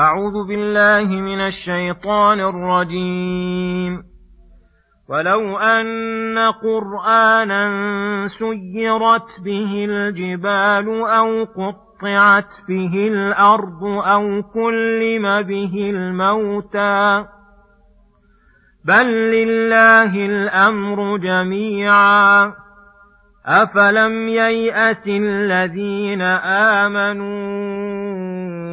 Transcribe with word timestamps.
أعوذ 0.00 0.48
بالله 0.48 1.20
من 1.20 1.40
الشيطان 1.40 2.40
الرجيم. 2.40 4.02
ولو 5.08 5.58
أن 5.58 6.38
قرآنا 6.38 7.64
سيرت 8.38 9.40
به 9.44 9.86
الجبال 9.88 10.88
أو 10.88 11.44
قطعت 11.44 12.48
به 12.68 13.08
الأرض 13.08 13.84
أو 13.84 14.42
كلم 14.42 15.42
به 15.42 15.90
الموتى. 15.90 17.24
بل 18.84 19.06
لله 19.30 20.26
الأمر 20.26 21.16
جميعا. 21.16 22.52
أفلم 23.46 24.28
ييأس 24.28 25.08
الذين 25.08 26.22
آمنوا 26.82 28.27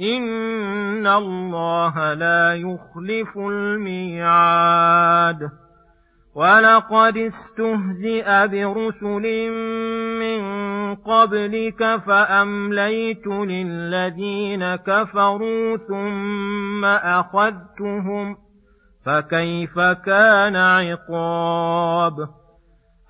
إن 0.00 1.06
الله 1.06 2.14
لا 2.14 2.54
يخلف 2.54 3.38
الميعاد. 3.38 4.82
ولقد 6.34 7.16
استهزئ 7.16 8.48
برسل 8.48 9.50
من 10.20 10.42
قبلك 10.94 11.96
فأمليت 12.06 13.26
للذين 13.26 14.76
كفروا 14.76 15.76
ثم 15.76 16.84
أخذتهم 16.84 18.36
فكيف 19.06 19.78
كان 19.78 20.56
عقاب 20.56 22.14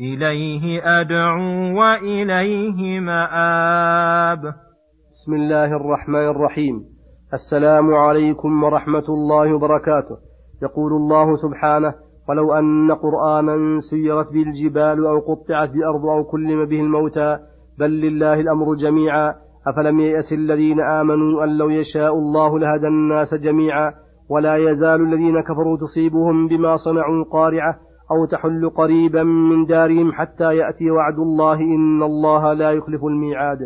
إليه 0.00 0.80
أدعو 1.00 1.78
وإليه 1.80 3.00
مآب. 3.00 4.42
بسم 5.12 5.34
الله 5.34 5.64
الرحمن 5.64 6.28
الرحيم. 6.28 6.84
السلام 7.32 7.94
عليكم 7.94 8.64
ورحمة 8.64 9.04
الله 9.08 9.54
وبركاته. 9.54 10.16
يقول 10.62 10.92
الله 10.92 11.36
سبحانه 11.36 11.94
ولو 12.28 12.54
أن 12.54 12.92
قرآنا 12.92 13.80
سيرت 13.90 14.32
به 14.32 14.42
الجبال 14.42 15.06
أو 15.06 15.18
قطعت 15.18 15.70
بأرض 15.70 16.06
أو 16.06 16.24
كلم 16.24 16.64
به 16.64 16.80
الموتى 16.80 17.38
بل 17.78 17.90
لله 17.90 18.34
الأمر 18.34 18.74
جميعا. 18.74 19.34
أفلم 19.66 20.00
ييأس 20.00 20.32
الذين 20.32 20.80
آمنوا 20.80 21.44
أن 21.44 21.58
لو 21.58 21.70
يشاء 21.70 22.14
الله 22.14 22.58
لهدى 22.58 22.86
الناس 22.86 23.34
جميعا 23.34 23.92
ولا 24.30 24.56
يزال 24.56 25.00
الذين 25.00 25.40
كفروا 25.40 25.78
تصيبهم 25.78 26.48
بما 26.48 26.76
صنعوا 26.76 27.24
قارعة 27.32 27.87
أو 28.10 28.24
تحل 28.24 28.70
قريبا 28.70 29.22
من 29.22 29.64
دارهم 29.64 30.12
حتى 30.12 30.56
يأتي 30.56 30.90
وعد 30.90 31.18
الله 31.18 31.60
إن 31.60 32.02
الله 32.02 32.52
لا 32.52 32.72
يخلف 32.72 33.04
الميعاد. 33.04 33.58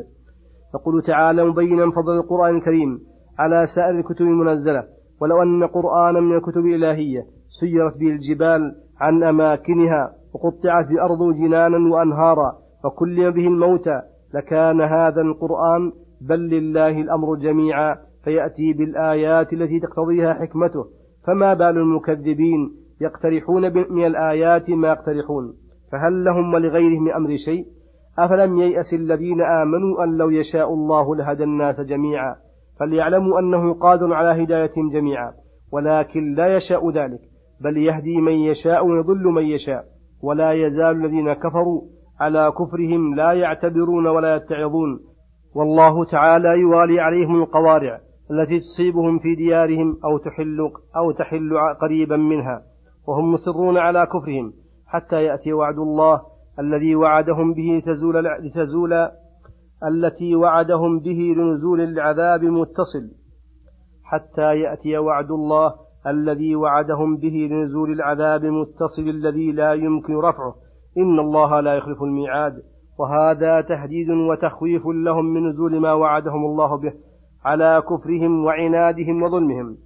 يقول 0.75 1.03
تعالى 1.03 1.44
مبينا 1.44 1.91
فضل 1.91 2.16
القرآن 2.16 2.56
الكريم 2.56 2.98
على 3.38 3.66
سائر 3.75 3.98
الكتب 3.98 4.22
المنزلة. 4.22 4.84
ولو 5.20 5.42
أن 5.42 5.64
قرآنا 5.66 6.20
من 6.20 6.36
الكتب 6.36 6.66
الإلهية 6.66 7.22
سيرت 7.60 7.97
به 7.98 8.08
الجبال 8.08 8.75
عن 9.00 9.22
أماكنها 9.22 10.12
وقطعت 10.34 10.88
بأرض 10.88 11.34
جنانا 11.34 11.94
وأنهارا 11.94 12.53
فكلم 12.84 13.30
به 13.30 13.47
الموتى 13.47 14.00
لكان 14.34 14.80
هذا 14.80 15.20
القرآن 15.20 15.92
بل 16.20 16.38
لله 16.38 17.00
الأمر 17.00 17.34
جميعا 17.34 17.97
فيأتي 18.24 18.72
بالآيات 18.72 19.53
التي 19.53 19.80
تقتضيها 19.80 20.34
حكمته. 20.34 20.84
فما 21.26 21.54
بال 21.54 21.78
المكذبين 21.78 22.81
يقترحون 23.02 23.92
من 23.92 24.06
الآيات 24.06 24.70
ما 24.70 24.88
يقترحون. 24.88 25.54
فهل 25.92 26.24
لهم 26.24 26.54
ولغيرهم 26.54 27.04
من 27.04 27.12
أمر 27.12 27.36
شيء؟ 27.36 27.64
أفلم 28.18 28.56
ييأس 28.56 28.94
الذين 28.94 29.40
آمنوا 29.42 30.04
أن 30.04 30.16
لو 30.16 30.30
يشاء 30.30 30.74
الله 30.74 31.16
لهدى 31.16 31.44
الناس 31.44 31.80
جميعا 31.80 32.36
فليعلموا 32.80 33.38
أنه 33.38 33.74
قادر 33.74 34.15
على 34.15 34.44
هدايتهم 34.44 34.91
جميعا. 34.91 35.32
ولكن 35.72 36.34
لا 36.34 36.56
يشاء 36.56 36.91
ذلك 36.91 37.21
بل 37.60 37.77
يهدي 37.77 38.21
من 38.21 38.32
يشاء 38.32 38.86
ويضل 38.86 39.24
من 39.24 39.42
يشاء. 39.42 39.84
ولا 40.22 40.53
يزال 40.53 41.04
الذين 41.04 41.32
كفروا 41.32 41.82
على 42.21 42.53
كفرهم 42.59 43.15
لا 43.15 43.32
يعتبرون 43.32 44.06
ولا 44.06 44.36
يتعظون. 44.36 45.00
والله 45.54 46.04
تعالى 46.04 46.60
يوالي 46.60 47.00
عليهم 47.00 47.42
القوارع 47.42 48.00
التي 48.30 48.60
تصيبهم 48.60 49.18
في 49.18 49.34
ديارهم 49.34 49.98
أو 50.04 50.18
تحل 50.18 50.59
أو 50.97 51.10
تحل 51.10 51.50
قريبا 51.80 52.16
منها. 52.16 52.62
وهم 53.07 53.33
مصرون 53.33 53.78
على 53.78 54.07
كفرهم 54.07 54.53
حتى 54.87 55.25
يأتي 55.25 55.53
وعد 55.53 55.78
الله 55.78 56.22
الذي 56.59 56.97
وعدهم 56.97 57.54
به 57.54 57.83
لتزول, 57.87 58.25
لتزول 58.25 58.93
التي 59.84 60.37
وعدهم 60.37 60.99
به 60.99 61.34
لنزول 61.37 61.81
العذاب 61.81 62.45
متصل 62.45 63.10
حتى 64.04 64.57
يأتي 64.60 64.99
وعد 64.99 65.31
الله 65.31 65.75
الذي 66.07 66.57
وعدهم 66.57 67.16
به 67.16 67.49
لنزول 67.51 67.93
العذاب 67.93 68.45
متصل 68.45 69.03
الذي 69.03 69.53
لا 69.53 69.72
يمكن 69.72 70.16
رفعه. 70.16 70.54
إن 70.99 71.19
الله 71.19 71.60
لا 71.60 71.75
يخلف 71.75 72.03
الميعاد. 72.03 72.63
وهذا 72.99 73.60
تهديد 73.60 74.10
وتخويف 74.10 74.87
لهم 74.87 75.25
من 75.25 75.49
نزول 75.49 75.81
ما 75.81 75.93
وعدهم 75.93 76.45
الله 76.45 76.77
به 76.77 76.93
على 77.45 77.83
كفرهم 77.91 78.45
وعنادهم 78.45 79.22
وظلمهم. 79.22 79.77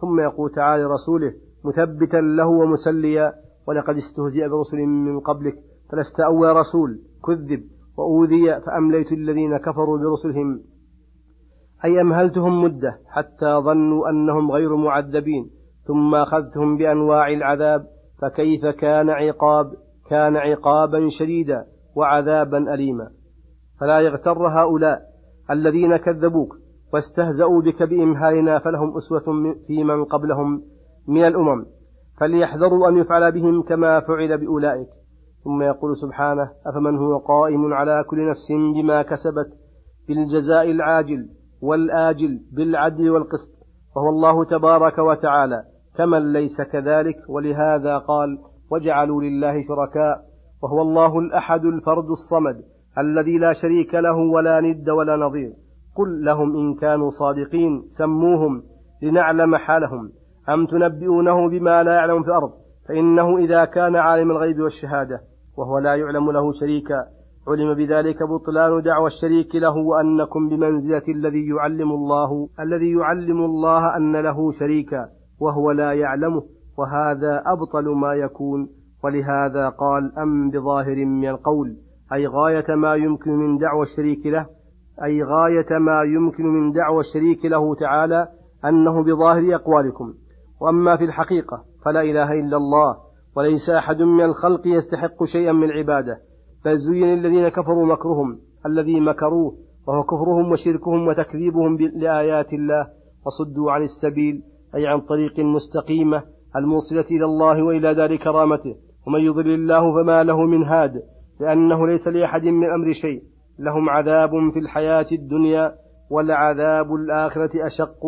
ثم 0.00 0.20
يقول 0.20 0.50
تعالى 0.50 0.82
لرسوله 0.82 1.32
مثبتا 1.64 2.16
له 2.16 2.46
ومسليا 2.46 3.32
ولقد 3.66 3.96
استهزئ 3.96 4.48
برسل 4.48 4.76
من 4.86 5.20
قبلك 5.20 5.54
فلست 5.92 6.20
أول 6.20 6.56
رسول 6.56 6.98
كذب 7.26 7.64
وأوذي 7.96 8.60
فأمليت 8.60 9.12
الذين 9.12 9.56
كفروا 9.56 9.98
برسلهم. 9.98 10.60
أي 11.84 12.00
أمهلتهم 12.00 12.64
مدة 12.64 12.98
حتى 13.08 13.60
ظنوا 13.64 14.10
أنهم 14.10 14.50
غير 14.50 14.76
معذبين 14.76 15.50
ثم 15.84 16.14
أخذتهم 16.14 16.76
بأنواع 16.76 17.28
العذاب 17.28 17.86
فكيف 18.22 18.66
كان 18.66 19.10
عقاب 19.10 19.72
كان 20.10 20.36
عقابا 20.36 21.06
شديدا 21.18 21.66
وعذابا 21.96 22.74
أليما. 22.74 23.10
فلا 23.80 24.00
يغتر 24.00 24.48
هؤلاء 24.48 24.98
الذين 25.50 25.96
كذبوك 25.96 26.56
واستهزأوا 26.92 27.62
بك 27.62 27.82
بإمهالنا 27.82 28.58
فلهم 28.58 28.96
أسوة 28.96 29.54
في 29.66 29.84
من 29.84 30.04
قبلهم. 30.04 30.62
من 31.08 31.24
الأمم 31.24 31.66
فليحذروا 32.20 32.88
أن 32.88 32.96
يفعل 32.96 33.32
بهم 33.32 33.62
كما 33.62 34.00
فعل 34.00 34.38
بأولئك. 34.38 34.88
ثم 35.44 35.62
يقول 35.62 35.96
سبحانه 35.96 36.50
أفمن 36.66 36.98
هو 36.98 37.18
قائم 37.18 37.72
على 37.72 38.04
كل 38.10 38.30
نفس 38.30 38.52
بما 38.74 39.02
كسبت 39.02 39.46
بالجزاء 40.08 40.70
العاجل 40.70 41.28
والآجل 41.62 42.40
بالعدل 42.52 43.10
والقسط 43.10 43.54
وهو 43.96 44.08
الله 44.08 44.44
تبارك 44.44 44.98
وتعالى. 44.98 45.64
كمن 45.96 46.32
ليس 46.32 46.60
كذلك؟ 46.60 47.16
ولهذا 47.28 47.98
قال 47.98 48.38
وجعلوا 48.70 49.22
لله 49.22 49.52
شركاء 49.52 50.24
وهو 50.62 50.82
الله 50.82 51.18
الأحد 51.18 51.64
الفرد 51.64 52.08
الصمد 52.08 52.62
الذي 52.98 53.38
لا 53.38 53.52
شريك 53.52 53.94
له 53.94 54.16
ولا 54.16 54.60
ند 54.60 54.90
ولا 54.90 55.16
نظير. 55.16 55.52
قل 55.96 56.24
لهم 56.24 56.56
إن 56.56 56.74
كانوا 56.74 57.08
صادقين 57.08 57.82
سموهم 57.98 58.62
لنعلم 59.02 59.56
حالهم. 59.56 60.10
أم 60.48 60.66
تنبئونه 60.66 61.48
بما 61.48 61.82
لا 61.82 61.94
يعلم 61.94 62.22
في 62.22 62.28
الأرض؟ 62.28 62.50
فإنه 62.88 63.38
إذا 63.38 63.64
كان 63.64 63.96
عالم 63.96 64.30
الغيب 64.30 64.60
والشهادة 64.60 65.20
وهو 65.56 65.78
لا 65.78 65.94
يعلم 65.94 66.30
له 66.30 66.52
شريكا 66.52 67.06
علم 67.48 67.74
بذلك 67.74 68.22
بطلان 68.22 68.82
دعوى 68.82 69.06
الشريك 69.06 69.54
له 69.54 69.76
وأنكم 69.76 70.48
بمنزلة 70.48 71.02
الذي 71.08 71.48
يعلم 71.48 71.92
الله 71.92 72.48
الذي 72.60 72.92
يعلم 72.92 73.44
الله 73.44 73.96
أن 73.96 74.16
له 74.16 74.50
شريكا 74.50 75.08
وهو 75.40 75.70
لا 75.70 75.92
يعلمه 75.92 76.42
وهذا 76.78 77.42
أبطل 77.46 77.88
ما 77.88 78.14
يكون. 78.14 78.68
ولهذا 79.04 79.68
قال 79.68 80.18
أم 80.18 80.50
بظاهر 80.50 81.04
من 81.04 81.28
القول 81.28 81.76
أي 82.12 82.26
غاية 82.26 82.74
ما 82.74 82.94
يمكن 82.94 83.30
من 83.30 83.58
دعوى 83.58 83.82
الشريك 83.82 84.26
له 84.26 84.46
أي 85.04 85.22
غاية 85.22 85.78
ما 85.78 86.02
يمكن 86.02 86.44
من 86.44 86.72
دعوى 86.72 87.00
الشريك 87.00 87.44
له 87.44 87.74
تعالى 87.74 88.28
أنه 88.64 89.02
بظاهر 89.02 89.54
أقوالكم. 89.54 90.14
وأما 90.64 90.96
في 90.96 91.04
الحقيقة 91.04 91.64
فلا 91.84 92.02
إله 92.02 92.32
إلا 92.32 92.56
الله 92.56 92.96
وليس 93.36 93.70
أحد 93.70 94.02
من 94.02 94.24
الخلق 94.24 94.66
يستحق 94.66 95.24
شيئا 95.24 95.52
من 95.52 95.64
العبادة 95.64 96.18
بل 96.64 96.76
زين 96.78 97.18
الذين 97.18 97.48
كفروا 97.48 97.86
مكرهم 97.86 98.38
الذي 98.66 99.00
مكروه 99.00 99.54
وهو 99.86 100.02
كفرهم 100.02 100.52
وشركهم 100.52 101.08
وتكذيبهم 101.08 101.78
لآيات 101.78 102.52
الله 102.52 102.86
وصدوا 103.26 103.72
عن 103.72 103.82
السبيل 103.82 104.42
أي 104.74 104.86
عن 104.86 105.00
طريق 105.00 105.40
مستقيمة 105.40 106.22
الموصلة 106.56 107.04
إلى 107.10 107.24
الله 107.24 107.62
وإلى 107.62 107.94
دار 107.94 108.16
كرامته 108.16 108.76
ومن 109.06 109.20
يضلل 109.20 109.54
الله 109.54 110.02
فما 110.02 110.24
له 110.24 110.40
من 110.46 110.62
هاد 110.62 111.02
لأنه 111.40 111.86
ليس 111.86 112.08
لأحد 112.08 112.42
من 112.42 112.70
أمر 112.70 112.92
شيء. 112.92 113.22
لهم 113.58 113.90
عذاب 113.90 114.30
في 114.52 114.58
الحياة 114.58 115.06
الدنيا 115.12 115.74
ولعذاب 116.10 116.94
الآخرة 116.94 117.66
أشق. 117.66 118.00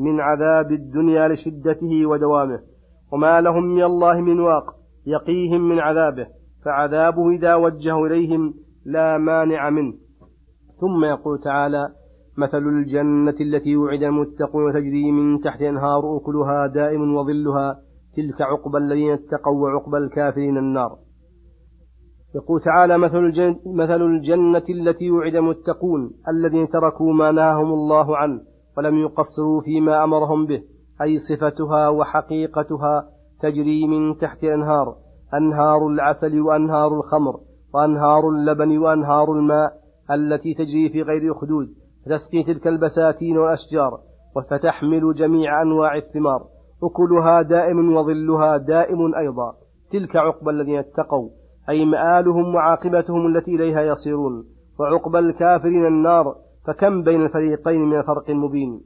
من 0.00 0.20
عذاب 0.20 0.72
الدنيا 0.72 1.28
لشدته 1.28 2.06
ودوامه. 2.06 2.60
وما 3.12 3.40
لهم 3.40 3.64
من 3.64 3.82
الله 3.82 4.20
من 4.20 4.40
واق 4.40 4.64
يقيهم 5.06 5.68
من 5.68 5.78
عذابه 5.78 6.26
فعذابه 6.64 7.30
إذا 7.30 7.54
وجه 7.54 8.06
إليهم 8.06 8.54
لا 8.84 9.18
مانع 9.18 9.70
منه. 9.70 9.94
ثم 10.80 11.04
يقول 11.04 11.40
تعالى 11.40 11.88
مثل 12.38 12.58
الجنة 12.58 13.36
التي 13.40 13.76
وعد 13.76 14.02
المتقون 14.02 14.72
تجري 14.72 15.12
من 15.12 15.40
تحت 15.40 15.62
أنهار 15.62 16.16
أكلها 16.16 16.66
دائم 16.66 17.16
وظلها 17.16 17.80
تلك 18.16 18.40
عقبى 18.40 18.78
الذين 18.78 19.12
اتقوا 19.12 19.62
وعقبى 19.62 19.98
الكافرين 19.98 20.58
النار. 20.58 20.98
يقول 22.34 22.60
تعالى 22.60 22.98
مثل 22.98 23.18
الجنة, 23.18 23.56
مثل 23.66 24.02
الجنة 24.02 24.64
التي 24.70 25.10
وعد 25.10 25.34
المتقون 25.34 26.10
الذين 26.28 26.68
تركوا 26.68 27.12
ما 27.12 27.32
نهاهم 27.32 27.72
الله 27.72 28.16
عنه 28.16 28.40
ولم 28.80 28.98
يقصروا 28.98 29.60
فيما 29.60 30.04
أمرهم 30.04 30.46
به 30.46 30.62
أي 31.02 31.18
صفتها 31.18 31.88
وحقيقتها 31.88 33.08
تجري 33.40 33.86
من 33.86 34.18
تحت 34.18 34.44
أنهار 34.44 34.96
أنهار 35.34 35.86
العسل 35.86 36.40
وأنهار 36.40 36.94
الخمر 36.94 37.40
وأنهار 37.74 38.28
اللبن 38.28 38.78
وأنهار 38.78 39.32
الماء 39.32 39.72
التي 40.10 40.54
تجري 40.54 40.88
في 40.88 41.02
غير 41.02 41.32
أخدود 41.32 41.68
تسقي 42.06 42.42
تلك 42.42 42.66
البساتين 42.66 43.38
والأشجار 43.38 43.98
وفتحمل 44.36 45.14
جميع 45.14 45.62
أنواع 45.62 45.96
الثمار 45.96 46.44
أكلها 46.82 47.42
دائم 47.42 47.96
وظلها 47.96 48.56
دائم 48.56 49.14
أيضا. 49.14 49.54
تلك 49.92 50.16
عقبى 50.16 50.50
الذين 50.50 50.78
اتقوا 50.78 51.28
أي 51.70 51.84
مآلهم 51.84 52.54
وعاقبتهم 52.54 53.26
التي 53.26 53.54
إليها 53.54 53.80
يصيرون 53.80 54.44
وعقبى 54.80 55.18
الكافرين 55.18 55.86
النار 55.86 56.34
فكم 56.66 57.02
بين 57.02 57.22
الفريقين 57.22 57.80
من 57.80 58.02
فرق 58.02 58.30
مبين؟ 58.30 58.80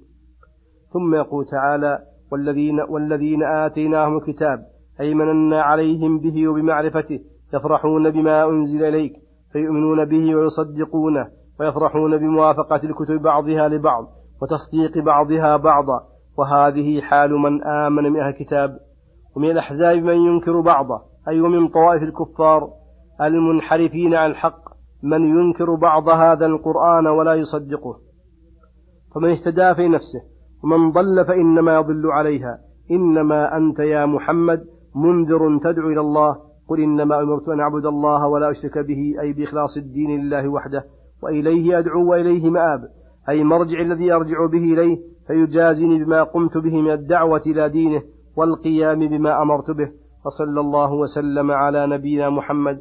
ثم 0.93 1.15
يقول 1.15 1.47
تعالى 1.47 1.99
والذين, 2.33 2.81
والذين 2.81 3.43
آتيناهم 3.43 4.17
الكتاب 4.17 4.59
أي 5.01 5.15
مننا 5.15 5.63
عليهم 5.63 6.19
به 6.19 6.49
وبمعرفته 6.49 7.21
يفرحون 7.55 8.11
بما 8.11 8.45
أنزل 8.45 8.85
إليك 8.85 9.13
فيؤمنون 9.53 10.05
به 10.05 10.35
ويصدقونه 10.35 11.29
ويفرحون 11.61 12.17
بموافقة 12.17 12.81
الكتب 12.85 13.23
بعضها 13.23 13.69
لبعض 13.69 14.07
وتصديق 14.43 15.05
بعضها 15.05 15.57
بعضا 15.57 16.01
وهذه 16.39 17.01
حال 17.01 17.33
من 17.33 17.65
آمن 17.65 18.03
من 18.03 18.21
أهل 18.21 18.29
الكتاب. 18.29 18.79
ومن 19.37 19.51
الأحزاب 19.51 19.99
من 19.99 20.17
ينكر 20.17 20.61
بعضه 20.61 21.03
أي 21.29 21.41
ومن 21.41 21.69
طوائف 21.69 22.03
الكفار 22.03 22.71
المنحرفين 23.21 24.15
عن 24.15 24.31
الحق 24.31 24.64
من 25.05 25.23
ينكر 25.39 25.75
بعض 25.75 26.09
هذا 26.09 26.47
القرآن 26.47 27.07
ولا 27.07 27.35
يصدقه 27.35 27.97
فمن 29.15 29.31
اهتدى 29.31 29.75
في 29.75 29.89
نفسه 29.89 30.21
ومن 30.65 30.93
ضل 30.93 31.25
فإنما 31.25 31.75
يضل 31.75 32.11
عليها. 32.11 32.59
إنما 32.91 33.57
أنت 33.57 33.79
يا 33.79 34.07
محمد 34.07 34.65
منذر 34.97 35.59
تدعو 35.59 35.89
إلى 35.89 36.01
الله 36.01 36.37
قل 36.69 36.81
إنما 36.81 37.21
أمرت 37.21 37.49
أن 37.49 37.61
أعبد 37.61 37.87
الله 37.87 38.27
ولا 38.29 38.51
أشرك 38.51 38.79
به 38.79 39.15
أي 39.21 39.33
بإخلاص 39.33 39.77
الدين 39.77 40.21
لله 40.21 40.49
وحده 40.49 40.85
وإليه 41.23 41.79
أدعو 41.79 42.11
وإليه 42.11 42.51
مآب. 42.51 42.81
أي 43.29 43.45
مرجع 43.45 43.81
الذي 43.81 44.13
أرجع 44.13 44.47
به 44.47 44.75
إليه 44.75 44.99
فيجازيني 45.27 46.05
بما 46.05 46.23
قمت 46.23 46.59
به 46.59 46.83
من 46.83 46.91
الدعوة 46.91 47.43
إلى 47.47 47.69
دينه 47.69 48.03
والقيام 48.37 48.99
بما 49.09 49.43
أمرت 49.43 49.71
به. 49.71 49.91
وصلى 50.27 50.61
الله 50.61 50.93
وسلم 50.93 51.51
على 51.51 51.87
نبينا 51.87 52.31
محمد 52.31 52.81